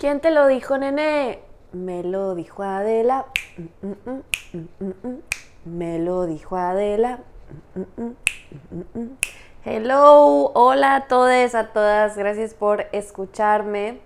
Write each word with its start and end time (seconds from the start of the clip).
¿Quién 0.00 0.20
te 0.20 0.30
lo 0.30 0.46
dijo, 0.46 0.78
nene? 0.78 1.40
Me 1.72 2.02
lo 2.02 2.34
dijo 2.34 2.62
Adela. 2.62 3.26
Me 5.66 5.98
lo 5.98 6.24
dijo 6.24 6.56
Adela. 6.56 7.18
Hello, 9.62 10.52
hola 10.54 10.94
a 10.94 11.06
todos, 11.06 11.54
a 11.54 11.74
todas. 11.74 12.16
Gracias 12.16 12.54
por 12.54 12.86
escucharme 12.92 14.00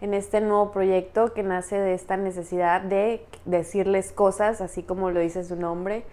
en 0.00 0.14
este 0.14 0.40
nuevo 0.40 0.72
proyecto 0.72 1.34
que 1.34 1.42
nace 1.42 1.78
de 1.78 1.92
esta 1.92 2.16
necesidad 2.16 2.80
de 2.80 3.22
decirles 3.44 4.12
cosas, 4.12 4.62
así 4.62 4.82
como 4.82 5.10
lo 5.10 5.20
dice 5.20 5.44
su 5.44 5.56
nombre. 5.56 6.04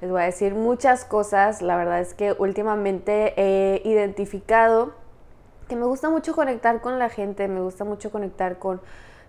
Les 0.00 0.10
voy 0.10 0.22
a 0.22 0.24
decir 0.24 0.54
muchas 0.54 1.04
cosas. 1.04 1.60
La 1.60 1.76
verdad 1.76 2.00
es 2.00 2.14
que 2.14 2.32
últimamente 2.38 3.34
he 3.36 3.82
identificado 3.84 5.03
que 5.68 5.76
me 5.76 5.84
gusta 5.84 6.10
mucho 6.10 6.34
conectar 6.34 6.80
con 6.80 6.98
la 6.98 7.08
gente, 7.08 7.48
me 7.48 7.60
gusta 7.60 7.84
mucho 7.84 8.10
conectar 8.10 8.58
con 8.58 8.80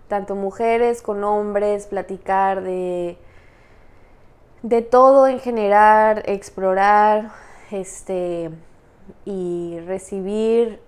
tanto 0.08 0.34
mujeres, 0.34 1.02
con 1.02 1.24
hombres, 1.24 1.86
platicar 1.86 2.62
de, 2.62 3.18
de 4.62 4.82
todo 4.82 5.26
en 5.26 5.40
general, 5.40 6.22
explorar 6.26 7.32
este, 7.70 8.50
y 9.24 9.78
recibir 9.86 10.80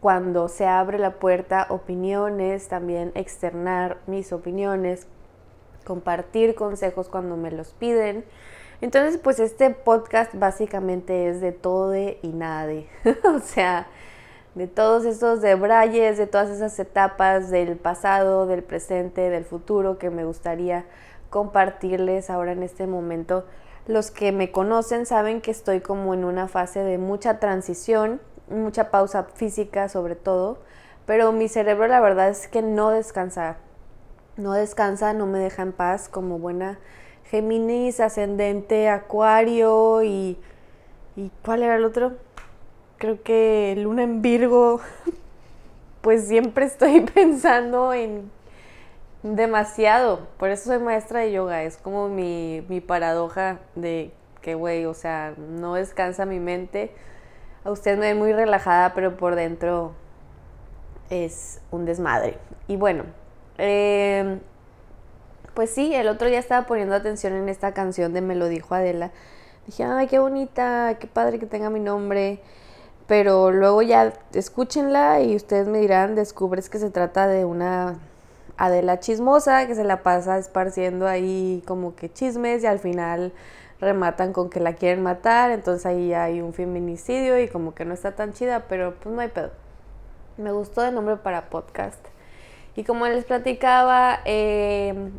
cuando 0.00 0.48
se 0.48 0.66
abre 0.66 0.98
la 0.98 1.12
puerta 1.12 1.66
opiniones, 1.70 2.66
también 2.68 3.12
externar 3.14 3.98
mis 4.06 4.32
opiniones, 4.32 5.06
compartir 5.84 6.56
consejos 6.56 7.08
cuando 7.08 7.36
me 7.36 7.52
los 7.52 7.68
piden. 7.68 8.24
Entonces, 8.80 9.18
pues 9.18 9.38
este 9.38 9.70
podcast 9.70 10.34
básicamente 10.34 11.28
es 11.28 11.40
de 11.40 11.52
todo 11.52 11.94
y 11.94 12.28
nada. 12.34 12.72
o 13.24 13.38
sea, 13.38 13.86
de 14.54 14.66
todos 14.66 15.04
esos 15.04 15.40
debrayes, 15.40 16.18
de 16.18 16.26
todas 16.26 16.50
esas 16.50 16.78
etapas 16.78 17.50
del 17.50 17.76
pasado, 17.76 18.46
del 18.46 18.62
presente, 18.62 19.30
del 19.30 19.44
futuro 19.44 19.98
que 19.98 20.10
me 20.10 20.24
gustaría 20.24 20.84
compartirles 21.30 22.28
ahora 22.28 22.52
en 22.52 22.62
este 22.62 22.86
momento. 22.86 23.44
Los 23.86 24.10
que 24.10 24.30
me 24.30 24.52
conocen 24.52 25.06
saben 25.06 25.40
que 25.40 25.50
estoy 25.50 25.80
como 25.80 26.14
en 26.14 26.24
una 26.24 26.48
fase 26.48 26.80
de 26.80 26.98
mucha 26.98 27.40
transición, 27.40 28.20
mucha 28.48 28.90
pausa 28.90 29.24
física 29.34 29.88
sobre 29.88 30.14
todo, 30.14 30.58
pero 31.06 31.32
mi 31.32 31.48
cerebro 31.48 31.88
la 31.88 32.00
verdad 32.00 32.28
es 32.28 32.46
que 32.46 32.62
no 32.62 32.90
descansa, 32.90 33.56
no 34.36 34.52
descansa, 34.52 35.14
no 35.14 35.26
me 35.26 35.38
deja 35.38 35.62
en 35.62 35.72
paz 35.72 36.08
como 36.08 36.38
buena 36.38 36.78
Géminis, 37.24 37.98
ascendente, 38.00 38.90
Acuario 38.90 40.02
y... 40.02 40.38
¿Y 41.16 41.30
cuál 41.44 41.62
era 41.62 41.76
el 41.76 41.84
otro? 41.84 42.12
Creo 43.02 43.20
que 43.20 43.74
Luna 43.78 44.04
en 44.04 44.22
Virgo, 44.22 44.80
pues 46.02 46.28
siempre 46.28 46.66
estoy 46.66 47.00
pensando 47.14 47.92
en 47.92 48.30
demasiado. 49.24 50.28
Por 50.38 50.50
eso 50.50 50.66
soy 50.66 50.78
maestra 50.78 51.18
de 51.18 51.32
yoga. 51.32 51.64
Es 51.64 51.76
como 51.76 52.08
mi, 52.08 52.64
mi 52.68 52.80
paradoja 52.80 53.58
de 53.74 54.12
que, 54.40 54.54
güey, 54.54 54.86
o 54.86 54.94
sea, 54.94 55.34
no 55.36 55.74
descansa 55.74 56.26
mi 56.26 56.38
mente. 56.38 56.92
A 57.64 57.72
usted 57.72 57.98
me 57.98 58.12
ve 58.12 58.14
muy 58.14 58.32
relajada, 58.32 58.94
pero 58.94 59.16
por 59.16 59.34
dentro 59.34 59.94
es 61.10 61.60
un 61.72 61.84
desmadre. 61.84 62.38
Y 62.68 62.76
bueno, 62.76 63.02
em, 63.58 64.38
pues 65.54 65.70
sí, 65.70 65.92
el 65.92 66.06
otro 66.06 66.28
día 66.28 66.38
estaba 66.38 66.68
poniendo 66.68 66.94
atención 66.94 67.32
en 67.32 67.48
esta 67.48 67.74
canción 67.74 68.12
de 68.12 68.20
Me 68.20 68.36
lo 68.36 68.46
dijo 68.46 68.76
Adela. 68.76 69.10
Dije, 69.66 69.82
ay, 69.82 70.06
qué 70.06 70.20
bonita, 70.20 70.98
qué 71.00 71.08
padre 71.08 71.40
que 71.40 71.46
tenga 71.46 71.68
mi 71.68 71.80
nombre 71.80 72.40
pero 73.12 73.50
luego 73.50 73.82
ya 73.82 74.14
escúchenla 74.32 75.20
y 75.20 75.36
ustedes 75.36 75.68
me 75.68 75.80
dirán, 75.80 76.14
descubres 76.14 76.70
que 76.70 76.78
se 76.78 76.88
trata 76.88 77.26
de 77.26 77.44
una 77.44 77.98
Adela 78.56 79.00
chismosa 79.00 79.66
que 79.66 79.74
se 79.74 79.84
la 79.84 80.02
pasa 80.02 80.38
esparciendo 80.38 81.06
ahí 81.06 81.62
como 81.66 81.94
que 81.94 82.10
chismes 82.10 82.62
y 82.62 82.66
al 82.66 82.78
final 82.78 83.34
rematan 83.82 84.32
con 84.32 84.48
que 84.48 84.60
la 84.60 84.72
quieren 84.72 85.02
matar, 85.02 85.50
entonces 85.50 85.84
ahí 85.84 86.14
hay 86.14 86.40
un 86.40 86.54
feminicidio 86.54 87.38
y 87.38 87.48
como 87.48 87.74
que 87.74 87.84
no 87.84 87.92
está 87.92 88.12
tan 88.12 88.32
chida, 88.32 88.64
pero 88.66 88.94
pues 88.94 89.14
no 89.14 89.20
hay 89.20 89.28
pedo. 89.28 89.50
Me 90.38 90.50
gustó 90.50 90.80
de 90.80 90.90
nombre 90.90 91.16
para 91.16 91.50
podcast. 91.50 92.02
Y 92.76 92.84
como 92.84 93.06
les 93.06 93.26
platicaba, 93.26 94.20
em, 94.24 95.12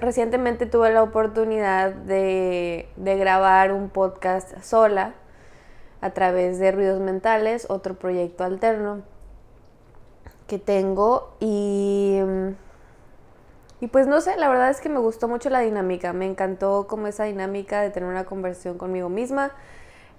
recientemente 0.00 0.66
tuve 0.66 0.92
la 0.92 1.04
oportunidad 1.04 1.92
de 1.92 2.88
grabar 2.96 3.72
un 3.72 3.90
podcast 3.90 4.60
sola 4.64 5.14
a 6.06 6.14
través 6.14 6.58
de 6.58 6.70
Ruidos 6.72 7.00
Mentales, 7.00 7.66
otro 7.68 7.94
proyecto 7.94 8.44
alterno 8.44 9.02
que 10.46 10.58
tengo 10.58 11.34
y, 11.40 12.20
y 13.80 13.88
pues 13.88 14.06
no 14.06 14.20
sé, 14.20 14.36
la 14.36 14.48
verdad 14.48 14.70
es 14.70 14.80
que 14.80 14.88
me 14.88 15.00
gustó 15.00 15.26
mucho 15.26 15.50
la 15.50 15.60
dinámica, 15.60 16.12
me 16.12 16.26
encantó 16.26 16.86
como 16.86 17.08
esa 17.08 17.24
dinámica 17.24 17.80
de 17.80 17.90
tener 17.90 18.08
una 18.08 18.24
conversión 18.24 18.78
conmigo 18.78 19.08
misma, 19.08 19.50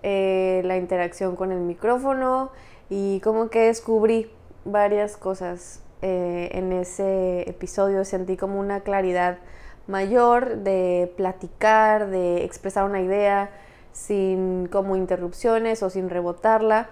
eh, 0.04 0.62
la 0.66 0.76
interacción 0.76 1.36
con 1.36 1.52
el 1.52 1.60
micrófono 1.60 2.52
y 2.90 3.22
como 3.22 3.50
que 3.50 3.62
descubrí 3.68 4.30
varias 4.66 5.16
cosas 5.16 5.82
eh, 6.02 6.50
en 6.52 6.74
ese 6.74 7.50
episodio, 7.50 8.04
sentí 8.04 8.36
como 8.36 8.60
una 8.60 8.82
claridad 8.82 9.38
mayor 9.88 10.58
de 10.58 11.14
platicar, 11.16 12.10
de 12.10 12.44
expresar 12.44 12.84
una 12.84 13.00
idea, 13.00 13.50
sin 13.98 14.68
como 14.68 14.96
interrupciones 14.96 15.82
o 15.82 15.90
sin 15.90 16.10
rebotarla. 16.10 16.92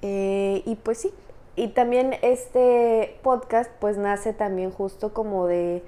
Eh, 0.00 0.62
y 0.64 0.76
pues 0.76 0.98
sí, 0.98 1.12
y 1.56 1.68
también 1.68 2.14
este 2.22 3.18
podcast 3.22 3.70
pues 3.80 3.98
nace 3.98 4.32
también 4.32 4.70
justo 4.70 5.12
como 5.12 5.46
de 5.46 5.82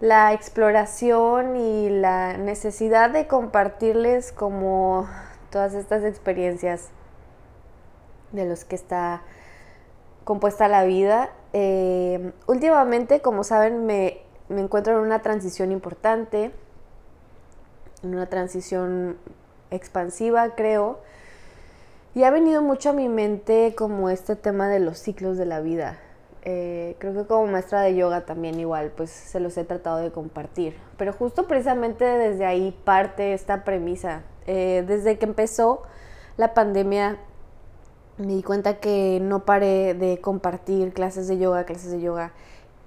la 0.00 0.32
exploración 0.32 1.56
y 1.56 1.90
la 1.90 2.36
necesidad 2.38 3.10
de 3.10 3.26
compartirles 3.26 4.32
como 4.32 5.08
todas 5.50 5.74
estas 5.74 6.04
experiencias 6.04 6.88
de 8.32 8.46
los 8.46 8.64
que 8.64 8.74
está 8.74 9.22
compuesta 10.24 10.68
la 10.68 10.84
vida. 10.84 11.30
Eh, 11.52 12.32
últimamente, 12.46 13.20
como 13.20 13.44
saben, 13.44 13.86
me, 13.86 14.18
me 14.48 14.60
encuentro 14.60 14.98
en 14.98 15.00
una 15.00 15.22
transición 15.22 15.72
importante 15.72 16.52
en 18.02 18.14
una 18.14 18.26
transición 18.26 19.16
expansiva, 19.70 20.54
creo. 20.54 21.00
Y 22.14 22.24
ha 22.24 22.30
venido 22.30 22.62
mucho 22.62 22.90
a 22.90 22.92
mi 22.92 23.08
mente 23.08 23.74
como 23.76 24.10
este 24.10 24.36
tema 24.36 24.68
de 24.68 24.80
los 24.80 24.98
ciclos 24.98 25.36
de 25.36 25.46
la 25.46 25.60
vida. 25.60 25.98
Eh, 26.42 26.96
creo 26.98 27.14
que 27.14 27.26
como 27.26 27.46
maestra 27.46 27.82
de 27.82 27.94
yoga 27.94 28.24
también 28.24 28.58
igual, 28.58 28.92
pues 28.96 29.10
se 29.10 29.40
los 29.40 29.56
he 29.56 29.64
tratado 29.64 29.98
de 29.98 30.10
compartir. 30.10 30.74
Pero 30.96 31.12
justo 31.12 31.46
precisamente 31.46 32.04
desde 32.04 32.46
ahí 32.46 32.76
parte 32.84 33.34
esta 33.34 33.64
premisa. 33.64 34.22
Eh, 34.46 34.84
desde 34.86 35.18
que 35.18 35.26
empezó 35.26 35.82
la 36.36 36.54
pandemia 36.54 37.18
me 38.16 38.34
di 38.34 38.42
cuenta 38.42 38.80
que 38.80 39.18
no 39.22 39.44
paré 39.44 39.94
de 39.94 40.20
compartir 40.20 40.92
clases 40.92 41.28
de 41.28 41.38
yoga, 41.38 41.64
clases 41.64 41.90
de 41.90 42.00
yoga. 42.00 42.32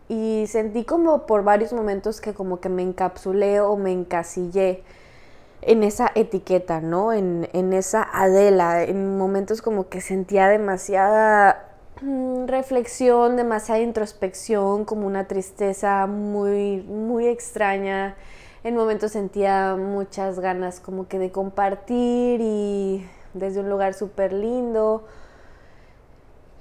Y 0.10 0.46
sentí 0.48 0.84
como 0.84 1.26
por 1.26 1.44
varios 1.44 1.74
momentos 1.74 2.22
que 2.22 2.34
como 2.34 2.60
que 2.60 2.70
me 2.70 2.84
encapsulé 2.84 3.62
o 3.62 3.76
me 3.78 3.92
encasillé 3.92 4.84
en 5.68 5.84
esa 5.84 6.12
etiqueta, 6.16 6.82
¿no? 6.82 7.14
En, 7.14 7.74
esa 7.74 8.08
Adela, 8.14 8.84
en 8.84 9.18
momentos 9.18 9.62
como 9.62 9.90
que 9.90 10.02
sentía 10.02 10.48
demasiada 10.48 11.70
mm, 12.02 12.46
reflexión, 12.48 13.36
demasiada 13.38 13.82
introspección, 13.82 14.86
como 14.86 15.08
una 15.08 15.28
tristeza 15.28 16.08
muy, 16.08 16.82
muy 16.82 17.28
extraña. 17.28 18.16
En 18.64 18.76
momentos 18.76 19.12
sentía 19.12 19.76
muchas 19.76 20.40
ganas 20.40 20.80
como 20.80 21.08
que 21.08 21.20
de 21.20 21.32
compartir 21.32 22.40
y 22.42 23.08
desde 23.34 23.60
un 23.60 23.70
lugar 23.70 23.94
súper 23.94 24.34
lindo. 24.34 25.04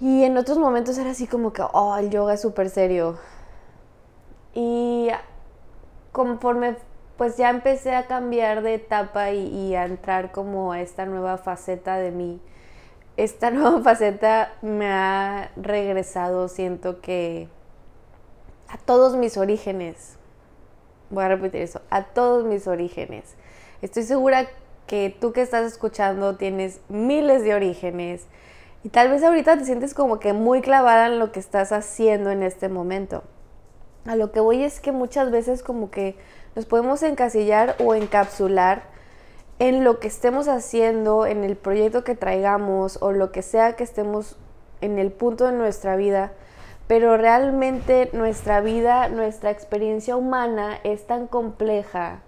Y 0.01 0.25
en 0.25 0.37
otros 0.37 0.59
momentos 0.59 0.99
era 0.99 1.11
así 1.11 1.27
como 1.27 1.53
que, 1.53 1.63
oh, 1.73 1.97
el 1.97 2.11
yoga 2.11 2.35
es 2.35 2.41
súper 2.41 2.71
serio. 2.71 3.19
Y 4.55 5.09
conforme 6.11 6.77
pues 7.17 7.37
ya 7.37 7.51
empecé 7.51 7.95
a 7.95 8.07
cambiar 8.07 8.63
de 8.63 8.75
etapa 8.75 9.31
y, 9.31 9.75
a 9.75 9.85
entrar 9.85 10.33
como 10.33 10.73
a 10.73 10.81
esta 10.81 11.07
nueva 11.07 11.39
faceta 11.39 11.97
de 11.97 12.11
mí. 12.11 12.41
Esta 13.17 13.51
nueva 13.53 13.81
faceta 13.83 14.53
me 14.63 14.89
ha 14.89 15.51
regresado, 15.57 16.49
siento 16.49 17.01
que 17.01 17.49
a 18.69 18.79
todos 18.79 19.17
mis 19.17 19.37
orígenes. 19.37 20.17
Voy 21.11 21.25
a 21.25 21.29
repetir 21.29 21.61
eso, 21.61 21.83
a 21.91 22.05
todos 22.05 22.45
mis 22.45 22.67
orígenes. 22.67 23.35
Estoy 23.83 24.05
segura 24.05 24.47
que 24.87 25.15
tú 25.21 25.33
que 25.33 25.43
estás 25.43 25.65
escuchando 25.65 26.37
tienes 26.37 26.81
miles 26.89 27.45
de 27.45 27.55
orígenes 27.55 28.27
y 28.85 28.89
tal 28.89 29.11
vez 29.11 29.23
ahorita 29.23 29.57
te 29.59 29.65
sientes 29.65 29.95
como 29.95 30.19
que 30.19 30.33
muy 30.33 30.61
clavada 30.61 31.07
en 31.07 31.19
lo 31.19 31.33
que 31.33 31.41
estás 31.41 31.71
haciendo 31.73 32.31
en 32.31 32.43
este 32.43 32.69
momento. 32.69 33.23
A 34.07 34.17
lo 34.17 34.33
que 34.33 34.41
voy 34.41 34.65
es 34.65 34.81
que 34.81 34.91
muchas 34.91 35.31
veces 35.31 35.63
como 35.63 35.91
que 35.91 36.17
nos 36.55 36.67
podemos 36.67 37.03
encasillar 37.03 37.77
o 37.79 37.95
encapsular 37.95 38.83
en 39.59 39.85
lo 39.85 40.01
que 40.01 40.09
estemos 40.09 40.49
haciendo, 40.49 41.27
en 41.27 41.45
el 41.45 41.57
proyecto 41.57 42.05
que 42.05 42.15
traigamos 42.15 42.99
o 43.01 43.13
lo 43.13 43.33
que 43.33 43.43
sea 43.43 43.77
que 43.77 43.85
estemos 43.85 44.37
en 44.81 44.99
el 44.99 45.13
punto 45.13 45.47
de 45.47 45.53
nuestra 45.53 45.97
vida, 45.97 46.33
pero 46.89 47.17
realmente 47.17 48.11
nuestra 48.13 48.61
vida, 48.61 49.09
nuestra 49.09 49.51
experiencia 49.51 50.17
humana 50.17 50.79
es 50.83 51.07
tan 51.07 51.27
compleja 51.27 52.21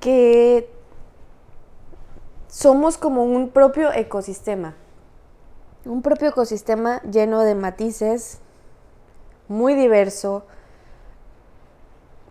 que 0.00 0.70
somos 2.48 2.98
como 2.98 3.24
un 3.24 3.48
propio 3.48 3.92
ecosistema. 3.92 4.74
Un 5.84 6.02
propio 6.02 6.28
ecosistema 6.28 7.02
lleno 7.02 7.40
de 7.40 7.54
matices, 7.54 8.38
muy 9.48 9.74
diverso, 9.74 10.44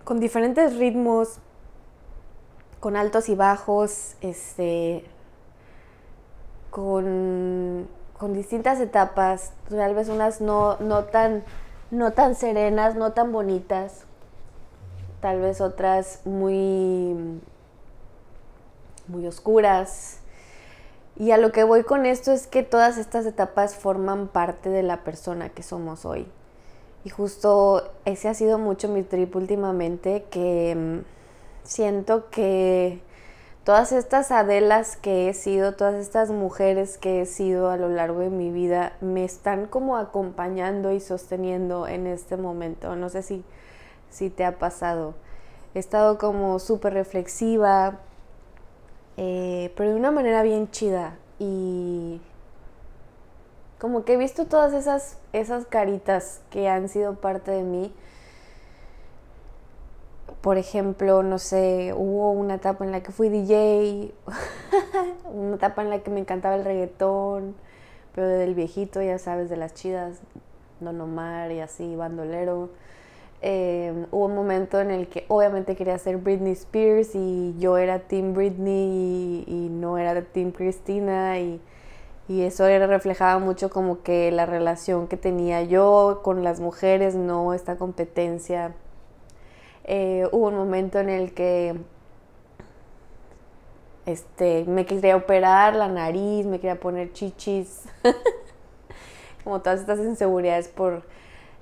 con 0.04 0.20
diferentes 0.20 0.78
ritmos, 0.78 1.40
con 2.80 2.96
altos 2.96 3.30
y 3.30 3.36
bajos, 3.36 4.16
este, 4.22 5.06
con, 6.70 7.88
distintas 8.34 8.80
etapas, 8.80 9.54
tal 9.70 9.96
vez 9.96 10.10
unas 10.10 10.42
no, 10.42 10.78
no, 10.80 11.06
tan, 11.06 11.44
no 11.90 12.12
tan 12.12 12.36
serenas, 12.36 12.96
no 12.96 13.14
tan 13.14 13.32
bonitas, 13.32 14.06
tal 15.22 15.42
vez 15.42 15.60
otras 15.62 16.22
muy 16.26 17.42
muy 19.08 19.28
oscuras. 19.28 20.20
Y 21.18 21.32
a 21.32 21.38
lo 21.38 21.52
que 21.52 21.64
voy 21.64 21.84
con 21.84 22.06
esto 22.06 22.32
es 22.32 22.48
que 22.48 22.64
todas 22.64 22.98
estas 22.98 23.26
etapas 23.26 23.76
forman 23.76 24.28
parte 24.28 24.70
de 24.70 24.82
la 24.82 25.04
persona 25.04 25.50
que 25.50 25.62
somos 25.62 26.06
hoy. 26.06 26.28
Y 27.04 27.10
justo 27.10 27.92
ese 28.06 28.30
ha 28.30 28.34
sido 28.34 28.58
mucho 28.58 28.88
mi 28.88 29.04
trip 29.04 29.36
últimamente, 29.36 30.26
que 30.30 30.76
mm, 30.76 31.00
siento 31.64 32.30
que 32.30 33.02
todas 33.64 33.92
estas 33.92 34.32
Adelas 34.32 34.98
que 34.98 35.30
he 35.30 35.34
sido, 35.34 35.74
todas 35.74 35.96
estas 35.96 36.30
mujeres 36.30 36.98
que 36.98 37.22
he 37.22 37.26
sido 37.26 37.70
a 37.70 37.78
lo 37.78 37.90
largo 37.90 38.20
de 38.20 38.30
mi 38.30 38.52
vida, 38.52 38.94
me 39.02 39.24
están 39.24 39.66
como 39.66 39.98
acompañando 39.98 40.92
y 40.92 41.00
sosteniendo 41.00 41.88
en 41.88 42.08
este 42.08 42.38
momento. 42.38 42.96
No 42.96 43.10
sé 43.10 43.24
si, 43.24 43.44
si 44.10 44.30
te 44.30 44.46
ha 44.46 44.60
pasado. 44.60 45.16
He 45.74 45.80
estado 45.80 46.18
como 46.18 46.60
súper 46.60 46.94
reflexiva, 46.94 48.00
eh, 49.18 49.74
pero 49.76 49.92
de 49.92 49.96
una 49.96 50.12
manera 50.12 50.44
bien 50.44 50.70
chida. 50.70 51.18
Y 51.40 52.22
como 53.82 54.06
que 54.06 54.14
he 54.14 54.18
visto 54.18 54.46
todas 54.46 54.74
esas, 54.74 55.18
esas 55.34 55.66
caritas 55.66 56.40
que 56.52 56.70
han 56.70 56.88
sido 56.88 57.16
parte 57.16 57.50
de 57.50 57.64
mí. 57.64 57.92
Por 60.42 60.60
ejemplo, 60.60 61.24
no 61.24 61.40
sé, 61.40 61.92
hubo 61.98 62.30
una 62.30 62.56
etapa 62.56 62.86
en 62.86 62.92
la 62.92 63.02
que 63.02 63.12
fui 63.12 63.30
DJ, 63.30 64.14
una 65.34 65.56
etapa 65.56 65.82
en 65.82 65.90
la 65.90 65.98
que 65.98 66.12
me 66.12 66.20
encantaba 66.20 66.54
el 66.54 66.64
reggaetón, 66.64 67.56
pero 68.14 68.28
del 68.28 68.54
viejito, 68.54 69.02
ya 69.02 69.18
sabes, 69.18 69.50
de 69.50 69.58
las 69.58 69.74
chidas, 69.74 70.20
Don 70.80 71.02
Omar 71.02 71.52
y 71.52 71.60
así, 71.60 71.96
bandolero. 71.96 72.70
Em, 73.42 74.06
hubo 74.12 74.26
un 74.26 74.36
momento 74.36 74.80
en 74.80 74.92
el 74.92 75.08
que 75.08 75.26
obviamente 75.28 75.76
quería 75.76 75.98
ser 75.98 76.18
Britney 76.18 76.52
Spears 76.52 77.16
y 77.16 77.56
yo 77.58 77.80
era 77.80 77.98
Team 77.98 78.36
Britney 78.36 79.44
y, 79.48 79.70
no 79.72 79.98
era 79.98 80.22
Team 80.22 80.52
Christina 80.52 81.40
y, 81.40 81.60
eso 82.30 82.66
era, 82.66 82.88
reflejaba 82.88 83.40
mucho 83.40 83.70
como 83.70 84.04
que 84.04 84.32
la 84.32 84.46
relación 84.46 85.08
que 85.08 85.18
tenía 85.18 85.64
yo 85.64 86.22
con 86.24 86.44
las 86.44 86.60
mujeres, 86.60 87.16
no 87.16 87.54
esta 87.54 87.76
competencia. 87.76 88.74
Eh, 89.84 90.28
hubo 90.32 90.48
un 90.48 90.56
momento 90.56 91.00
en 91.00 91.10
el 91.10 91.34
que 91.34 91.76
este, 94.06 94.66
me 94.66 94.86
quería 94.86 95.16
operar 95.16 95.76
la 95.76 95.88
nariz, 95.88 96.46
me 96.46 96.60
quería 96.60 96.80
poner 96.80 97.14
chichis, 97.14 97.84
como 99.44 99.62
todas 99.62 99.82
estas 99.82 100.00
inseguridades 100.00 100.68
por 100.68 101.04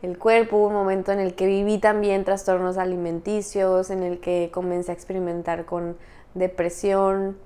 el 0.01 0.17
cuerpo, 0.17 0.57
hubo 0.57 0.67
un 0.67 0.73
momento 0.73 1.11
en 1.11 1.19
el 1.19 1.35
que 1.35 1.45
viví 1.45 1.77
también 1.77 2.23
trastornos 2.23 2.77
alimenticios, 2.77 3.89
en 3.89 4.03
el 4.03 4.19
que 4.19 4.49
comencé 4.53 4.91
a 4.91 4.93
experimentar 4.93 5.65
con 5.65 5.97
depresión. 6.35 7.37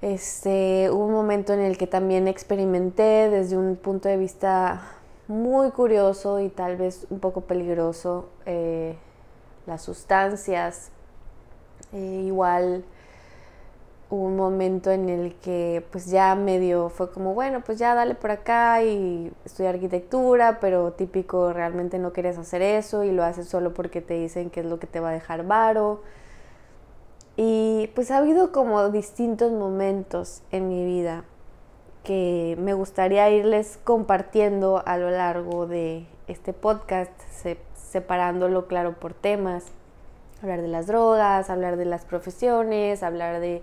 Este, 0.00 0.90
hubo 0.92 1.06
un 1.06 1.12
momento 1.12 1.52
en 1.52 1.60
el 1.60 1.76
que 1.76 1.88
también 1.88 2.28
experimenté 2.28 3.28
desde 3.30 3.56
un 3.56 3.74
punto 3.74 4.08
de 4.08 4.16
vista 4.16 4.82
muy 5.26 5.70
curioso 5.72 6.38
y 6.40 6.50
tal 6.50 6.76
vez 6.76 7.06
un 7.10 7.18
poco 7.18 7.42
peligroso 7.42 8.28
eh, 8.46 8.96
las 9.66 9.82
sustancias. 9.82 10.90
Eh, 11.92 12.22
igual 12.26 12.84
hubo 14.10 14.24
un 14.24 14.36
momento 14.36 14.90
en 14.90 15.08
el 15.08 15.34
que 15.34 15.84
pues 15.90 16.06
ya 16.06 16.34
medio 16.36 16.90
fue 16.90 17.10
como, 17.10 17.34
bueno, 17.34 17.62
pues 17.64 17.78
ya 17.78 17.94
dale 17.94 18.14
por 18.14 18.30
acá 18.30 18.82
y 18.84 19.32
estudiar 19.44 19.74
arquitectura, 19.74 20.60
pero 20.60 20.92
típico, 20.92 21.52
realmente 21.52 21.98
no 21.98 22.12
quieres 22.12 22.38
hacer 22.38 22.62
eso 22.62 23.04
y 23.04 23.10
lo 23.12 23.24
haces 23.24 23.48
solo 23.48 23.74
porque 23.74 24.00
te 24.00 24.14
dicen 24.14 24.50
que 24.50 24.60
es 24.60 24.66
lo 24.66 24.78
que 24.78 24.86
te 24.86 25.00
va 25.00 25.10
a 25.10 25.12
dejar 25.12 25.44
varo. 25.44 26.02
Y 27.40 27.88
pues 27.94 28.10
ha 28.10 28.18
habido 28.18 28.52
como 28.52 28.90
distintos 28.90 29.52
momentos 29.52 30.42
en 30.50 30.68
mi 30.68 30.84
vida 30.84 31.24
que 32.02 32.56
me 32.58 32.74
gustaría 32.74 33.30
irles 33.30 33.78
compartiendo 33.84 34.82
a 34.84 34.98
lo 34.98 35.10
largo 35.10 35.66
de 35.66 36.06
este 36.26 36.52
podcast, 36.52 37.12
separándolo 37.74 38.66
claro 38.66 38.98
por 38.98 39.14
temas. 39.14 39.66
Hablar 40.42 40.62
de 40.62 40.68
las 40.68 40.88
drogas, 40.88 41.48
hablar 41.48 41.76
de 41.76 41.84
las 41.84 42.04
profesiones, 42.04 43.02
hablar 43.02 43.40
de 43.40 43.62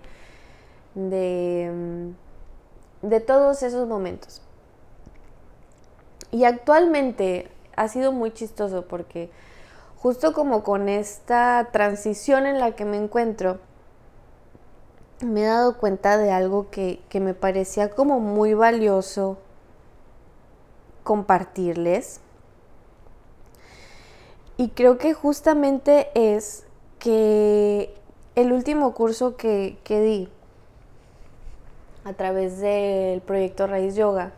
de, 0.96 2.12
de 3.02 3.20
todos 3.20 3.62
esos 3.62 3.86
momentos. 3.86 4.42
Y 6.32 6.44
actualmente 6.44 7.48
ha 7.76 7.86
sido 7.88 8.10
muy 8.10 8.32
chistoso 8.32 8.86
porque 8.86 9.30
justo 9.96 10.32
como 10.32 10.64
con 10.64 10.88
esta 10.88 11.68
transición 11.70 12.46
en 12.46 12.58
la 12.58 12.72
que 12.72 12.84
me 12.84 12.96
encuentro, 12.96 13.58
me 15.20 15.42
he 15.42 15.46
dado 15.46 15.78
cuenta 15.78 16.18
de 16.18 16.30
algo 16.30 16.70
que, 16.70 17.00
que 17.08 17.20
me 17.20 17.34
parecía 17.34 17.90
como 17.90 18.20
muy 18.20 18.54
valioso 18.54 19.38
compartirles. 21.04 22.20
Y 24.56 24.70
creo 24.70 24.98
que 24.98 25.14
justamente 25.14 26.08
es 26.14 26.64
que 26.98 27.94
el 28.34 28.52
último 28.52 28.94
curso 28.94 29.36
que, 29.36 29.78
que 29.84 30.00
di 30.00 30.28
a 32.04 32.12
través 32.12 32.60
del 32.60 33.20
proyecto 33.20 33.66
Raíz 33.66 33.96
Yoga 33.96 34.32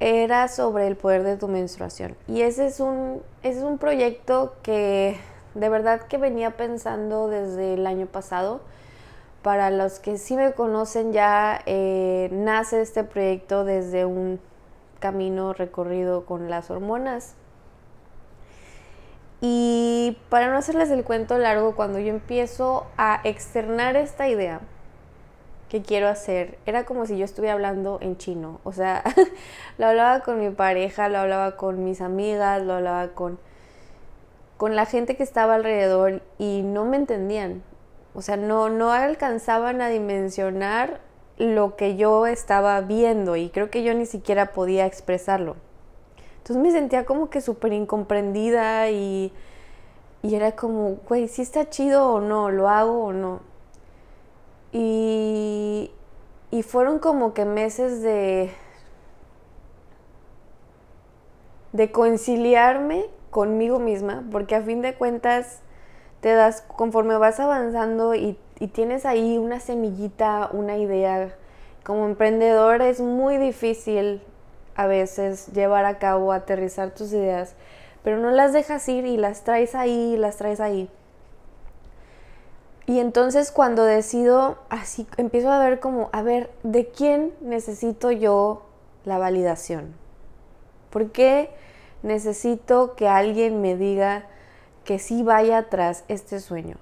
era 0.00 0.48
sobre 0.48 0.86
el 0.86 0.96
poder 0.96 1.22
de 1.22 1.36
tu 1.36 1.46
menstruación. 1.46 2.16
Y 2.26 2.40
ese 2.40 2.66
es 2.66 2.80
un, 2.80 3.22
es 3.42 3.58
un 3.58 3.78
proyecto 3.78 4.54
que 4.62 5.18
de 5.54 5.68
verdad 5.68 6.02
que 6.02 6.16
venía 6.16 6.56
pensando 6.56 7.28
desde 7.28 7.74
el 7.74 7.86
año 7.86 8.06
pasado. 8.06 8.60
Para 9.42 9.70
los 9.70 10.00
que 10.00 10.18
sí 10.18 10.36
me 10.36 10.52
conocen 10.52 11.12
ya, 11.12 11.62
eh, 11.66 12.28
nace 12.32 12.80
este 12.80 13.04
proyecto 13.04 13.64
desde 13.64 14.04
un 14.04 14.40
camino 14.98 15.52
recorrido 15.52 16.26
con 16.26 16.50
las 16.50 16.70
hormonas. 16.70 17.34
Y 19.40 20.18
para 20.28 20.50
no 20.50 20.58
hacerles 20.58 20.90
el 20.90 21.04
cuento 21.04 21.38
largo, 21.38 21.74
cuando 21.74 21.98
yo 21.98 22.08
empiezo 22.08 22.86
a 22.98 23.20
externar 23.24 23.96
esta 23.96 24.28
idea, 24.28 24.60
que 25.70 25.82
quiero 25.82 26.08
hacer. 26.08 26.58
Era 26.66 26.84
como 26.84 27.06
si 27.06 27.16
yo 27.16 27.24
estuviera 27.24 27.54
hablando 27.54 27.98
en 28.02 28.18
chino. 28.18 28.60
O 28.64 28.72
sea, 28.72 29.02
lo 29.78 29.86
hablaba 29.86 30.20
con 30.20 30.38
mi 30.38 30.50
pareja, 30.50 31.08
lo 31.08 31.18
hablaba 31.18 31.56
con 31.56 31.84
mis 31.84 32.02
amigas, 32.02 32.60
lo 32.62 32.74
hablaba 32.74 33.08
con, 33.14 33.38
con 34.58 34.76
la 34.76 34.84
gente 34.84 35.16
que 35.16 35.22
estaba 35.22 35.54
alrededor 35.54 36.22
y 36.38 36.62
no 36.62 36.84
me 36.84 36.98
entendían. 36.98 37.62
O 38.14 38.22
sea, 38.22 38.36
no, 38.36 38.68
no 38.68 38.92
alcanzaban 38.92 39.80
a 39.80 39.88
dimensionar 39.88 41.00
lo 41.38 41.76
que 41.76 41.96
yo 41.96 42.26
estaba 42.26 42.80
viendo 42.80 43.36
y 43.36 43.48
creo 43.50 43.70
que 43.70 43.82
yo 43.82 43.94
ni 43.94 44.06
siquiera 44.06 44.52
podía 44.52 44.86
expresarlo. 44.86 45.56
Entonces 46.38 46.56
me 46.56 46.70
sentía 46.72 47.04
como 47.04 47.30
que 47.30 47.40
súper 47.40 47.72
incomprendida 47.72 48.90
y, 48.90 49.32
y 50.22 50.34
era 50.34 50.52
como, 50.52 50.96
güey, 51.08 51.28
si 51.28 51.42
está 51.42 51.68
chido 51.70 52.14
o 52.14 52.20
no, 52.20 52.50
lo 52.50 52.68
hago 52.68 53.04
o 53.04 53.12
no. 53.12 53.40
Y, 54.72 55.90
fueron 56.62 56.98
como 56.98 57.32
que 57.32 57.44
meses 57.44 58.02
de, 58.02 58.50
de 61.72 61.90
conciliarme 61.90 63.06
conmigo 63.30 63.78
misma, 63.78 64.24
porque 64.30 64.54
a 64.54 64.62
fin 64.62 64.82
de 64.82 64.94
cuentas 64.94 65.60
te 66.20 66.32
das, 66.32 66.62
conforme 66.62 67.16
vas 67.16 67.40
avanzando 67.40 68.14
y, 68.14 68.38
y, 68.58 68.68
tienes 68.68 69.06
ahí 69.06 69.38
una 69.38 69.60
semillita, 69.60 70.50
una 70.52 70.76
idea, 70.76 71.34
como 71.84 72.06
emprendedor 72.06 72.82
es 72.82 73.00
muy 73.00 73.38
difícil 73.38 74.22
a 74.76 74.86
veces 74.86 75.48
llevar 75.48 75.84
a 75.84 75.98
cabo, 75.98 76.32
aterrizar 76.32 76.90
tus 76.90 77.12
ideas, 77.12 77.54
pero 78.02 78.18
no 78.18 78.30
las 78.30 78.52
dejas 78.52 78.88
ir 78.88 79.06
y 79.06 79.16
las 79.16 79.44
traes 79.44 79.74
ahí, 79.74 80.16
las 80.16 80.36
traes 80.36 80.60
ahí. 80.60 80.88
Y 82.86 82.98
entonces 82.98 83.52
cuando 83.52 83.84
decido, 83.84 84.58
así 84.68 85.06
empiezo 85.16 85.50
a 85.50 85.58
ver 85.58 85.80
como, 85.80 86.10
a 86.12 86.22
ver, 86.22 86.50
¿de 86.62 86.88
quién 86.88 87.32
necesito 87.40 88.10
yo 88.10 88.62
la 89.04 89.16
validación? 89.18 89.94
¿Por 90.90 91.12
qué 91.12 91.50
necesito 92.02 92.96
que 92.96 93.06
alguien 93.06 93.60
me 93.60 93.76
diga 93.76 94.24
que 94.90 94.98
sí 94.98 95.22
vaya 95.22 95.68
tras 95.68 96.02
este 96.08 96.40
sueño? 96.40 96.74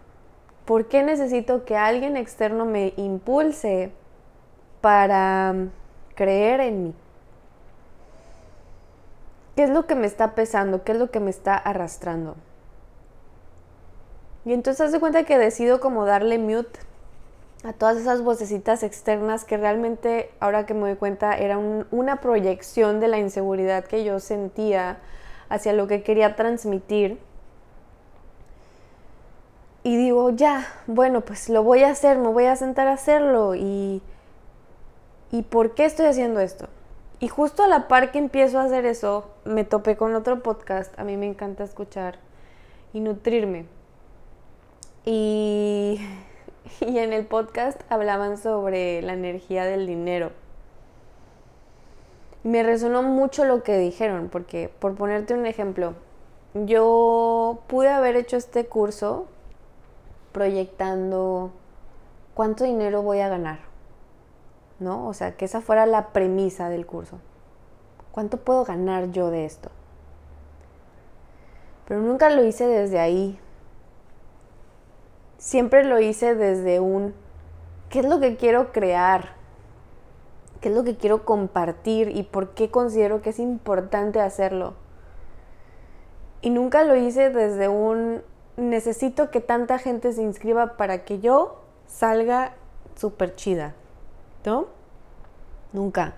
¿Por 0.64 0.88
qué 0.88 1.02
necesito 1.02 1.66
que 1.66 1.76
alguien 1.76 2.16
externo 2.16 2.64
me 2.64 2.94
impulse 2.96 3.92
para 4.80 5.54
creer 6.14 6.60
en 6.60 6.84
mí? 6.84 6.94
¿Qué 9.54 9.64
es 9.64 9.68
lo 9.68 9.86
que 9.86 9.94
me 9.94 10.06
está 10.06 10.34
pesando? 10.34 10.84
¿Qué 10.84 10.92
es 10.92 10.98
lo 10.98 11.10
que 11.10 11.20
me 11.20 11.28
está 11.28 11.54
arrastrando? 11.54 12.36
Y 14.46 14.54
entonces 14.54 14.94
haz 14.94 14.98
cuenta 15.00 15.24
que 15.24 15.36
decido 15.36 15.78
como 15.78 16.06
darle 16.06 16.38
mute 16.38 16.80
a 17.62 17.74
todas 17.74 17.98
esas 17.98 18.22
vocecitas 18.22 18.82
externas 18.84 19.44
que 19.44 19.58
realmente, 19.58 20.30
ahora 20.40 20.64
que 20.64 20.72
me 20.72 20.80
doy 20.80 20.96
cuenta, 20.96 21.36
era 21.36 21.58
una 21.58 22.22
proyección 22.22 23.00
de 23.00 23.08
la 23.08 23.18
inseguridad 23.18 23.84
que 23.84 24.02
yo 24.02 24.18
sentía 24.18 24.96
hacia 25.50 25.74
lo 25.74 25.86
que 25.86 26.02
quería 26.02 26.36
transmitir. 26.36 27.27
Y 29.82 29.96
digo, 29.96 30.30
ya, 30.30 30.66
bueno, 30.86 31.22
pues 31.22 31.48
lo 31.48 31.62
voy 31.62 31.82
a 31.82 31.90
hacer, 31.90 32.18
me 32.18 32.28
voy 32.28 32.44
a 32.44 32.56
sentar 32.56 32.88
a 32.88 32.94
hacerlo. 32.94 33.54
¿Y, 33.54 34.02
¿y 35.30 35.42
por 35.42 35.74
qué 35.74 35.84
estoy 35.84 36.06
haciendo 36.06 36.40
esto? 36.40 36.68
Y 37.20 37.28
justo 37.28 37.62
a 37.62 37.68
la 37.68 37.88
par 37.88 38.10
que 38.10 38.18
empiezo 38.18 38.58
a 38.58 38.64
hacer 38.64 38.86
eso, 38.86 39.30
me 39.44 39.64
topé 39.64 39.96
con 39.96 40.14
otro 40.14 40.42
podcast. 40.42 40.98
A 40.98 41.04
mí 41.04 41.16
me 41.16 41.26
encanta 41.26 41.64
escuchar 41.64 42.18
y 42.92 43.00
nutrirme. 43.00 43.66
Y 45.04 46.00
y 46.80 46.98
en 46.98 47.12
el 47.12 47.26
podcast 47.26 47.80
hablaban 47.88 48.36
sobre 48.36 49.02
la 49.02 49.12
energía 49.12 49.64
del 49.64 49.86
dinero. 49.86 50.30
Me 52.44 52.62
resonó 52.62 53.02
mucho 53.02 53.44
lo 53.44 53.62
que 53.62 53.78
dijeron, 53.78 54.28
porque 54.30 54.70
por 54.78 54.94
ponerte 54.94 55.34
un 55.34 55.46
ejemplo, 55.46 55.94
yo 56.54 57.60
pude 57.66 57.88
haber 57.88 58.16
hecho 58.16 58.36
este 58.36 58.66
curso 58.66 59.26
proyectando 60.32 61.52
cuánto 62.34 62.64
dinero 62.64 63.02
voy 63.02 63.20
a 63.20 63.28
ganar, 63.28 63.60
¿no? 64.78 65.08
O 65.08 65.14
sea, 65.14 65.36
que 65.36 65.44
esa 65.44 65.60
fuera 65.60 65.86
la 65.86 66.08
premisa 66.08 66.68
del 66.68 66.86
curso. 66.86 67.18
¿Cuánto 68.12 68.38
puedo 68.38 68.64
ganar 68.64 69.10
yo 69.10 69.30
de 69.30 69.44
esto? 69.44 69.70
Pero 71.86 72.00
nunca 72.00 72.30
lo 72.30 72.44
hice 72.44 72.66
desde 72.66 72.98
ahí, 72.98 73.38
siempre 75.38 75.84
lo 75.84 75.98
hice 76.00 76.34
desde 76.34 76.80
un, 76.80 77.14
¿qué 77.88 78.00
es 78.00 78.04
lo 78.04 78.20
que 78.20 78.36
quiero 78.36 78.72
crear? 78.72 79.36
¿Qué 80.60 80.68
es 80.68 80.74
lo 80.74 80.82
que 80.82 80.96
quiero 80.96 81.24
compartir 81.24 82.08
y 82.16 82.24
por 82.24 82.50
qué 82.50 82.70
considero 82.70 83.22
que 83.22 83.30
es 83.30 83.38
importante 83.38 84.20
hacerlo? 84.20 84.74
Y 86.40 86.50
nunca 86.50 86.84
lo 86.84 86.96
hice 86.96 87.30
desde 87.30 87.68
un, 87.68 88.22
necesito 88.58 89.30
que 89.30 89.40
tanta 89.40 89.78
gente 89.78 90.12
se 90.12 90.22
inscriba 90.22 90.76
para 90.76 91.04
que 91.04 91.20
yo 91.20 91.60
salga 91.86 92.52
súper 92.96 93.34
chida, 93.36 93.74
¿no? 94.44 94.66
Nunca. 95.72 96.14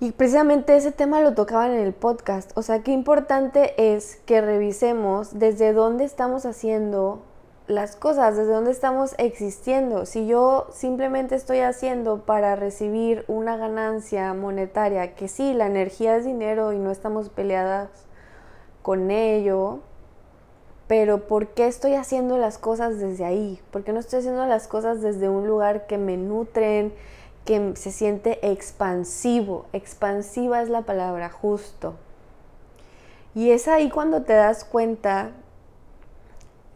Y 0.00 0.12
precisamente 0.12 0.76
ese 0.76 0.92
tema 0.92 1.20
lo 1.20 1.34
tocaban 1.34 1.72
en 1.72 1.80
el 1.80 1.92
podcast. 1.92 2.56
O 2.56 2.62
sea, 2.62 2.84
qué 2.84 2.92
importante 2.92 3.94
es 3.94 4.16
que 4.26 4.40
revisemos 4.40 5.38
desde 5.38 5.72
dónde 5.72 6.04
estamos 6.04 6.46
haciendo 6.46 7.22
las 7.66 7.96
cosas, 7.96 8.36
desde 8.36 8.52
dónde 8.52 8.70
estamos 8.70 9.16
existiendo. 9.18 10.06
Si 10.06 10.28
yo 10.28 10.68
simplemente 10.72 11.34
estoy 11.34 11.60
haciendo 11.60 12.24
para 12.24 12.54
recibir 12.54 13.24
una 13.26 13.56
ganancia 13.56 14.32
monetaria, 14.34 15.16
que 15.16 15.26
sí, 15.26 15.52
la 15.52 15.66
energía 15.66 16.16
es 16.16 16.24
dinero 16.24 16.72
y 16.72 16.78
no 16.78 16.92
estamos 16.92 17.28
peleadas 17.28 17.90
con 18.82 19.10
ello, 19.10 19.80
pero 20.88 21.28
¿por 21.28 21.48
qué 21.48 21.68
estoy 21.68 21.94
haciendo 21.94 22.38
las 22.38 22.58
cosas 22.58 22.98
desde 22.98 23.24
ahí? 23.24 23.60
¿Por 23.70 23.84
qué 23.84 23.92
no 23.92 24.00
estoy 24.00 24.18
haciendo 24.20 24.44
las 24.46 24.66
cosas 24.66 25.00
desde 25.00 25.28
un 25.28 25.46
lugar 25.46 25.86
que 25.86 25.98
me 25.98 26.16
nutren? 26.16 26.92
que 27.48 27.72
se 27.76 27.92
siente 27.92 28.46
expansivo. 28.46 29.64
Expansiva 29.72 30.60
es 30.60 30.68
la 30.68 30.82
palabra, 30.82 31.30
justo. 31.30 31.94
Y 33.34 33.52
es 33.52 33.68
ahí 33.68 33.88
cuando 33.88 34.20
te 34.24 34.34
das 34.34 34.66
cuenta 34.66 35.30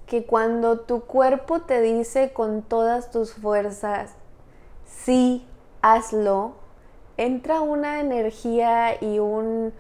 que 0.07 0.25
cuando 0.25 0.81
tu 0.81 1.03
cuerpo 1.03 1.61
te 1.61 1.83
dice 1.83 2.33
con 2.33 2.63
todas 2.63 3.11
tus 3.11 3.35
fuerzas, 3.35 4.13
sí, 4.87 5.47
hazlo, 5.83 6.53
entra 7.19 7.61
una 7.61 8.01
energía 8.01 8.97
y 8.99 9.19
un, 9.19 9.75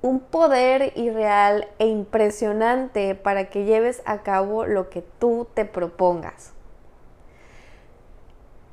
un 0.00 0.20
poder 0.20 0.92
irreal 0.96 1.68
e 1.78 1.86
impresionante 1.86 3.14
para 3.14 3.50
que 3.50 3.64
lleves 3.64 4.02
a 4.04 4.22
cabo 4.22 4.64
lo 4.64 4.90
que 4.90 5.02
tú 5.18 5.46
te 5.54 5.64
propongas. 5.64 6.52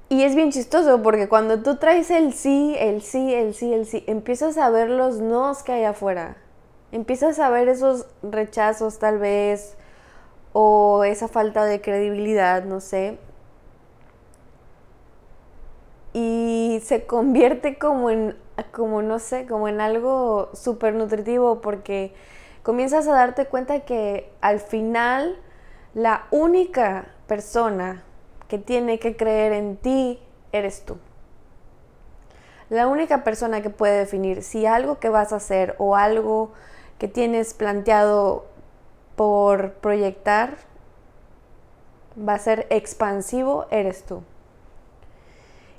Y 0.07 0.23
es 0.23 0.35
bien 0.35 0.51
chistoso 0.51 1.01
porque 1.01 1.27
cuando 1.27 1.63
tú 1.63 1.77
traes 1.77 2.11
el 2.11 2.33
sí, 2.33 2.75
el 2.77 3.01
sí, 3.01 3.33
el 3.33 3.55
sí, 3.55 3.73
el 3.73 3.87
sí, 3.87 4.03
empiezas 4.05 4.57
a 4.57 4.69
ver 4.69 4.89
los 4.89 5.19
nos 5.19 5.63
que 5.63 5.71
hay 5.71 5.83
afuera. 5.83 6.37
Empiezas 6.91 7.39
a 7.39 7.49
ver 7.49 7.67
esos 7.69 8.05
rechazos 8.21 8.99
tal 8.99 9.17
vez 9.17 9.75
o 10.53 11.03
esa 11.03 11.27
falta 11.27 11.65
de 11.65 11.81
credibilidad, 11.81 12.63
no 12.63 12.79
sé. 12.79 13.17
Y 16.13 16.79
se 16.85 17.05
convierte 17.05 17.77
como 17.77 18.09
en, 18.11 18.37
como 18.63 19.01
no 19.01 19.19
sé, 19.19 19.45
como 19.45 19.67
en 19.67 19.81
algo 19.81 20.49
súper 20.53 20.93
nutritivo 20.93 21.61
porque 21.61 22.13
comienzas 22.63 23.07
a 23.07 23.13
darte 23.13 23.45
cuenta 23.45 23.81
que 23.81 24.31
al 24.41 24.59
final 24.59 25.37
la 25.93 26.25
única 26.31 27.07
persona 27.27 28.03
que 28.47 28.57
tiene 28.57 28.99
que 28.99 29.15
creer 29.15 29.53
en 29.53 29.77
ti 29.77 30.19
eres 30.51 30.83
tú. 30.85 30.97
La 32.69 32.87
única 32.87 33.23
persona 33.23 33.61
que 33.61 33.69
puede 33.69 33.99
definir 33.99 34.41
si 34.41 34.65
algo 34.65 34.99
que 34.99 35.09
vas 35.09 35.33
a 35.33 35.37
hacer 35.37 35.75
o 35.77 35.95
algo 35.95 36.51
que 36.97 37.07
tienes 37.07 37.53
planteado 37.53 38.45
por 39.15 39.73
proyectar 39.73 40.57
va 42.17 42.33
a 42.33 42.39
ser 42.39 42.65
expansivo 42.69 43.65
eres 43.69 44.03
tú. 44.03 44.23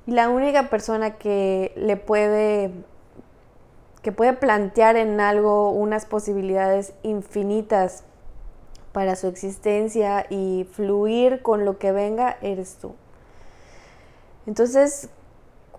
Y 0.06 0.12
la 0.12 0.28
única 0.28 0.70
persona 0.70 1.16
que 1.18 1.72
le 1.76 1.96
puede 1.96 2.70
que 4.06 4.12
puede 4.12 4.34
plantear 4.34 4.94
en 4.94 5.20
algo 5.20 5.70
unas 5.70 6.06
posibilidades 6.06 6.94
infinitas 7.02 8.04
para 8.92 9.16
su 9.16 9.26
existencia 9.26 10.26
y 10.30 10.64
fluir 10.70 11.42
con 11.42 11.64
lo 11.64 11.78
que 11.78 11.90
venga, 11.90 12.36
eres 12.40 12.76
tú. 12.76 12.94
Entonces, 14.46 15.10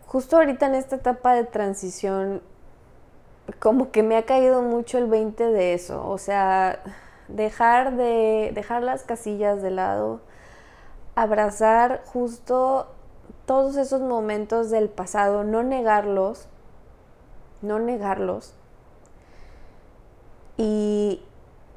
justo 0.07 0.35
ahorita 0.35 0.65
en 0.65 0.75
esta 0.75 0.97
etapa 0.97 1.35
de 1.35 1.45
transición, 1.45 2.41
como 3.59 3.91
que 3.91 4.03
me 4.03 4.17
ha 4.17 4.25
caído 4.25 4.61
mucho 4.61 4.97
el 4.97 5.07
20 5.07 5.45
de 5.45 5.73
eso, 5.73 6.05
o 6.05 6.17
sea, 6.17 6.81
dejar 7.29 7.95
de 7.95 8.51
dejar 8.53 8.83
las 8.83 9.03
casillas 9.03 9.61
de 9.61 9.71
lado, 9.71 10.19
abrazar 11.15 12.03
justo 12.07 12.87
todos 13.47 13.77
esos 13.77 14.01
momentos 14.01 14.69
del 14.69 14.89
pasado, 14.89 15.45
no 15.45 15.63
negarlos, 15.63 16.49
no 17.63 17.79
negarlos. 17.79 18.53
Y, 20.57 21.23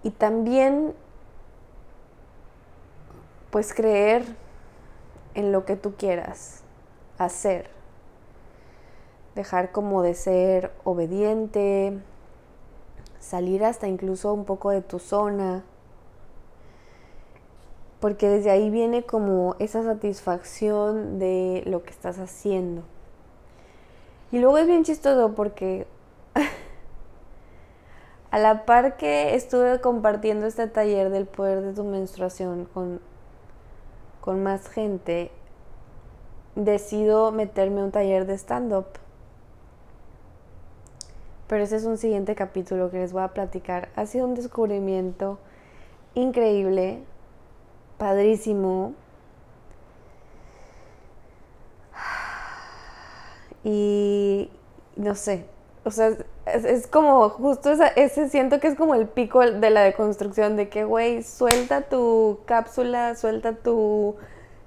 y 0.02 0.10
también 0.10 0.94
pues 3.50 3.72
creer 3.72 4.24
en 5.34 5.52
lo 5.52 5.64
que 5.64 5.76
tú 5.76 5.94
quieras 5.94 6.64
hacer. 7.18 7.70
Dejar 9.36 9.70
como 9.70 10.02
de 10.02 10.14
ser 10.14 10.72
obediente, 10.82 11.96
salir 13.20 13.64
hasta 13.64 13.86
incluso 13.86 14.34
un 14.34 14.44
poco 14.44 14.70
de 14.70 14.82
tu 14.82 14.98
zona, 14.98 15.62
porque 18.00 18.28
desde 18.28 18.50
ahí 18.50 18.70
viene 18.70 19.02
como 19.04 19.56
esa 19.58 19.82
satisfacción 19.82 21.18
de 21.18 21.62
lo 21.66 21.82
que 21.82 21.90
estás 21.90 22.18
haciendo. 22.18 22.82
Y 24.32 24.38
luego 24.38 24.58
es 24.58 24.66
bien 24.66 24.84
chistoso 24.84 25.34
porque 25.34 25.86
a 28.30 28.38
la 28.38 28.64
par 28.64 28.96
que 28.96 29.34
estuve 29.34 29.80
compartiendo 29.80 30.46
este 30.46 30.66
taller 30.66 31.10
del 31.10 31.26
poder 31.26 31.62
de 31.62 31.72
tu 31.72 31.84
menstruación 31.84 32.64
con 32.64 33.00
con 34.20 34.42
más 34.42 34.68
gente, 34.68 35.30
decido 36.54 37.32
meterme 37.32 37.80
a 37.80 37.84
un 37.84 37.90
taller 37.90 38.26
de 38.26 38.34
stand-up. 38.34 38.86
Pero 41.46 41.64
ese 41.64 41.76
es 41.76 41.84
un 41.84 41.96
siguiente 41.96 42.34
capítulo 42.34 42.90
que 42.90 42.98
les 42.98 43.12
voy 43.12 43.22
a 43.22 43.28
platicar. 43.28 43.88
Ha 43.96 44.06
sido 44.06 44.26
un 44.26 44.34
descubrimiento 44.34 45.38
increíble, 46.14 47.02
padrísimo. 48.00 48.94
Y, 53.62 54.50
no 54.96 55.14
sé, 55.14 55.44
o 55.84 55.90
sea, 55.90 56.12
es, 56.46 56.86
como 56.86 57.28
justo 57.28 57.70
ese 57.96 58.28
siento 58.30 58.58
que 58.58 58.68
es 58.68 58.74
como 58.74 58.94
el 58.94 59.06
pico 59.06 59.40
de 59.40 59.70
la 59.70 59.82
deconstrucción, 59.82 60.56
de 60.56 60.70
que, 60.70 60.84
güey, 60.84 61.22
suelta 61.22 61.82
tu 61.82 62.40
cápsula, 62.46 63.14
suelta 63.16 63.52
tu 63.52 64.16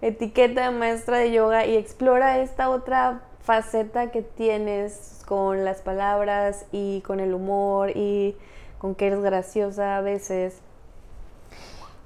etiqueta 0.02 0.70
de 0.70 0.78
maestra 0.78 1.18
de 1.18 1.32
yoga 1.32 1.66
y 1.66 1.76
explora 1.76 2.40
esta 2.40 2.70
otra 2.70 3.24
faceta 3.42 4.12
que 4.12 4.22
tienes 4.22 5.24
con 5.28 5.66
las 5.66 5.82
palabras 5.82 6.66
y 6.72 7.02
con 7.02 7.20
el 7.20 7.34
humor 7.34 7.92
y 7.96 8.38
con 8.78 8.94
que 8.94 9.08
eres 9.08 9.22
graciosa 9.22 9.98
a 9.98 10.02
veces. 10.02 10.62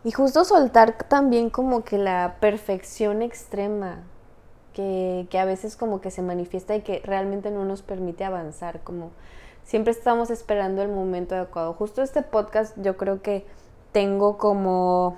Y 0.07 0.11
justo 0.13 0.45
soltar 0.45 0.93
también 1.09 1.49
como 1.49 1.83
que 1.83 1.97
la 1.97 2.37
perfección 2.39 3.21
extrema 3.21 4.05
que, 4.71 5.27
que, 5.29 5.37
a 5.37 5.43
veces 5.43 5.75
como 5.75 5.99
que 5.99 6.11
se 6.11 6.21
manifiesta 6.21 6.77
y 6.77 6.81
que 6.81 7.01
realmente 7.03 7.51
no 7.51 7.65
nos 7.65 7.81
permite 7.81 8.23
avanzar, 8.23 8.79
como 8.85 9.11
siempre 9.65 9.91
estamos 9.91 10.29
esperando 10.29 10.81
el 10.81 10.87
momento 10.87 11.35
adecuado. 11.35 11.73
Justo 11.73 12.01
este 12.01 12.21
podcast 12.21 12.73
yo 12.77 12.95
creo 12.95 13.21
que 13.21 13.45
tengo 13.91 14.37
como 14.37 15.17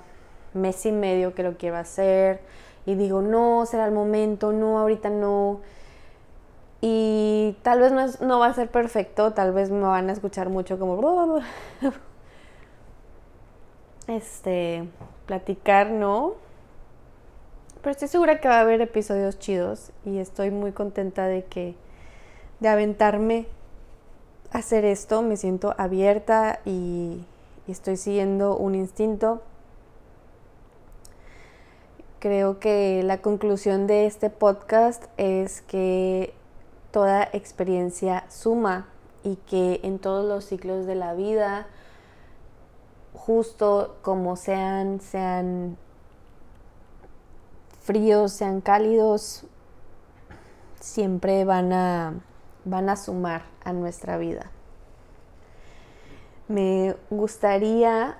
mes 0.54 0.84
y 0.84 0.90
medio 0.90 1.36
que 1.36 1.44
lo 1.44 1.56
quiero 1.56 1.76
hacer 1.76 2.40
y 2.84 2.96
digo, 2.96 3.22
no, 3.22 3.66
será 3.66 3.86
el 3.86 3.92
momento, 3.92 4.50
no, 4.50 4.80
ahorita 4.80 5.08
no. 5.08 5.60
Y 6.80 7.56
tal 7.62 7.78
vez 7.78 7.92
no, 7.92 8.26
no 8.26 8.40
va 8.40 8.46
a 8.46 8.54
ser 8.54 8.68
perfecto, 8.68 9.34
tal 9.34 9.52
vez 9.52 9.70
me 9.70 9.82
van 9.82 10.10
a 10.10 10.12
escuchar 10.12 10.48
mucho 10.48 10.80
como... 10.80 11.38
Este, 14.10 14.88
platicar, 15.26 15.92
¿no? 15.92 16.34
Pero 17.80 17.92
estoy 17.92 18.08
segura 18.08 18.40
que 18.40 18.48
va 18.48 18.56
a 18.56 18.60
haber 18.62 18.80
episodios 18.80 19.38
chidos 19.38 19.92
y 20.04 20.18
estoy 20.18 20.50
muy 20.50 20.72
contenta 20.72 21.28
de 21.28 21.44
que, 21.44 21.76
de 22.58 22.68
aventarme 22.68 23.46
a 24.50 24.58
hacer 24.58 24.84
esto. 24.84 25.22
Me 25.22 25.36
siento 25.36 25.76
abierta 25.78 26.58
y, 26.64 27.24
y 27.68 27.70
estoy 27.70 27.96
siguiendo 27.96 28.56
un 28.56 28.74
instinto. 28.74 29.42
Creo 32.18 32.58
que 32.58 33.04
la 33.04 33.22
conclusión 33.22 33.86
de 33.86 34.06
este 34.06 34.28
podcast 34.28 35.04
es 35.18 35.62
que 35.62 36.34
toda 36.90 37.28
experiencia 37.32 38.24
suma 38.28 38.88
y 39.22 39.36
que 39.36 39.78
en 39.84 40.00
todos 40.00 40.28
los 40.28 40.46
ciclos 40.46 40.84
de 40.84 40.96
la 40.96 41.14
vida, 41.14 41.68
justo 43.14 43.96
como 44.02 44.36
sean, 44.36 45.00
sean 45.00 45.76
fríos, 47.80 48.32
sean 48.32 48.60
cálidos, 48.60 49.44
siempre 50.80 51.44
van 51.44 51.72
a, 51.72 52.14
van 52.64 52.88
a 52.88 52.96
sumar 52.96 53.42
a 53.64 53.72
nuestra 53.72 54.16
vida. 54.16 54.50
Me 56.48 56.96
gustaría 57.10 58.18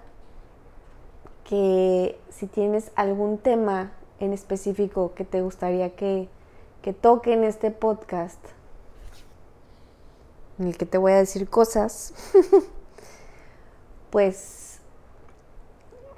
que 1.44 2.20
si 2.28 2.46
tienes 2.46 2.92
algún 2.94 3.38
tema 3.38 3.92
en 4.20 4.32
específico 4.32 5.14
que 5.14 5.24
te 5.24 5.42
gustaría 5.42 5.96
que, 5.96 6.28
que 6.82 6.92
toque 6.92 7.32
en 7.32 7.44
este 7.44 7.70
podcast, 7.70 8.38
en 10.58 10.68
el 10.68 10.76
que 10.76 10.86
te 10.86 10.98
voy 10.98 11.12
a 11.12 11.16
decir 11.16 11.48
cosas, 11.48 12.14
pues 14.10 14.59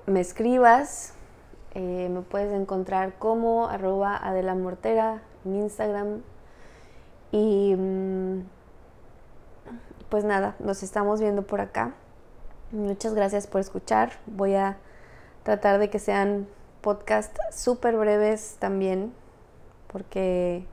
me 0.06 0.20
escribas 0.20 1.14
eh, 1.74 2.10
me 2.10 2.20
puedes 2.20 2.52
encontrar 2.52 3.14
como 3.18 3.66
arroba 3.66 4.16
Adela 4.16 4.54
Mortera 4.54 5.22
en 5.44 5.56
Instagram. 5.56 6.22
Y 7.30 7.74
mm, 7.74 8.42
pues 10.10 10.24
nada, 10.24 10.54
nos 10.58 10.82
estamos 10.82 11.20
viendo 11.20 11.42
por 11.42 11.60
acá. 11.62 11.94
Muchas 12.72 13.14
gracias 13.14 13.46
por 13.46 13.60
escuchar. 13.60 14.12
Voy 14.26 14.54
a 14.54 14.76
tratar 15.44 15.78
de 15.78 15.88
que 15.88 15.98
sean 15.98 16.46
podcast 16.82 17.34
súper 17.50 17.96
breves 17.96 18.56
también, 18.58 19.14
porque 19.90 20.66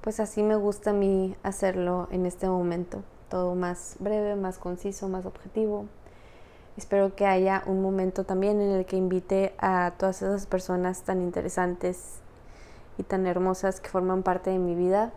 pues 0.00 0.20
así 0.20 0.42
me 0.44 0.54
gusta 0.54 0.90
a 0.90 0.92
mí 0.92 1.36
hacerlo 1.42 2.06
en 2.12 2.24
este 2.24 2.48
momento. 2.48 3.02
Todo 3.28 3.56
más 3.56 3.96
breve, 3.98 4.36
más 4.36 4.58
conciso, 4.58 5.08
más 5.08 5.26
objetivo. 5.26 5.86
Espero 6.78 7.16
que 7.16 7.26
haya 7.26 7.64
un 7.66 7.82
momento 7.82 8.22
también 8.22 8.60
en 8.60 8.70
el 8.70 8.86
que 8.86 8.94
invite 8.94 9.52
a 9.58 9.94
todas 9.98 10.22
esas 10.22 10.46
personas 10.46 11.02
tan 11.02 11.20
interesantes 11.20 12.20
y 12.98 13.02
tan 13.02 13.26
hermosas 13.26 13.80
que 13.80 13.88
forman 13.88 14.22
parte 14.22 14.50
de 14.50 14.60
mi 14.60 14.76
vida. 14.76 15.12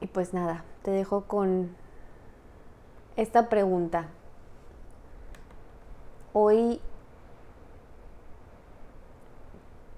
Y 0.00 0.06
pues 0.06 0.32
nada, 0.32 0.64
te 0.82 0.92
dejo 0.92 1.24
con 1.24 1.76
esta 3.16 3.50
pregunta. 3.50 4.06
Hoy 6.32 6.80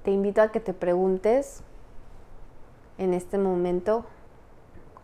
te 0.02 0.11
invito 0.11 0.42
a 0.42 0.50
que 0.50 0.59
te 0.59 0.74
preguntes 0.74 1.62
en 2.98 3.14
este 3.14 3.38
momento 3.38 4.06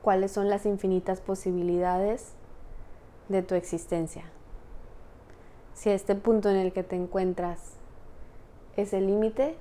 cuáles 0.02 0.32
son 0.32 0.48
las 0.48 0.66
infinitas 0.66 1.20
posibilidades 1.20 2.34
de 3.28 3.42
tu 3.42 3.54
existencia. 3.54 4.24
Si 5.74 5.90
este 5.90 6.14
punto 6.14 6.48
en 6.48 6.56
el 6.56 6.72
que 6.72 6.82
te 6.82 6.96
encuentras 6.96 7.74
es 8.76 8.92
el 8.92 9.06
límite 9.06 9.56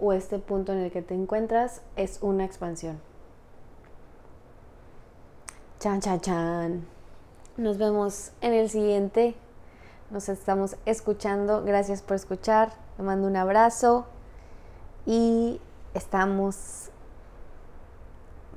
o 0.00 0.12
este 0.12 0.38
punto 0.38 0.72
en 0.72 0.78
el 0.78 0.90
que 0.90 1.02
te 1.02 1.14
encuentras 1.14 1.82
es 1.96 2.18
una 2.22 2.44
expansión. 2.44 3.00
Chan, 5.78 6.00
chan, 6.00 6.20
chan. 6.20 6.86
Nos 7.56 7.78
vemos 7.78 8.32
en 8.40 8.52
el 8.52 8.70
siguiente. 8.70 9.34
Nos 10.10 10.28
estamos 10.28 10.76
escuchando. 10.86 11.64
Gracias 11.64 12.02
por 12.02 12.16
escuchar. 12.16 12.72
Te 12.96 13.02
mando 13.02 13.26
un 13.26 13.36
abrazo. 13.36 14.06
Y 15.06 15.60
estamos 15.94 16.90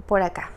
por 0.05 0.21
acá. 0.21 0.54